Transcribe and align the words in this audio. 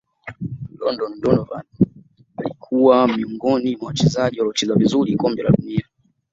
london 0.79 1.21
donovan 1.21 1.63
alikwa 2.37 3.07
miongoni 3.07 3.75
mwa 3.75 3.87
wachezaji 3.87 4.39
waliocheza 4.39 4.75
vizuri 4.75 5.15
kombe 5.15 5.43
la 5.43 5.49
dunia 5.49 5.85